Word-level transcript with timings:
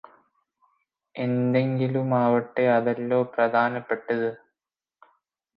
എന്തെങ്കിലുമാവട്ടെ 1.15 2.65
അതല്ലാ 2.69 3.21
പ്രധാനപെട്ടത് 3.35 4.29